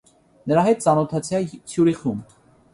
[0.51, 2.29] -Նրա հետ ծանոթացա Ցյուրիխում: